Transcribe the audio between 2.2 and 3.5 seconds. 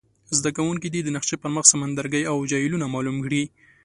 او جهیلونه معلوم کړي.